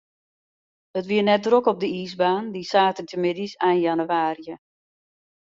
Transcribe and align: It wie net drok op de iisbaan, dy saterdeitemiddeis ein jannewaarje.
It 0.97 1.07
wie 1.09 1.21
net 1.23 1.43
drok 1.47 1.65
op 1.71 1.77
de 1.81 1.89
iisbaan, 1.99 2.45
dy 2.53 2.61
saterdeitemiddeis 2.71 3.53
ein 3.67 3.81
jannewaarje. 3.85 4.55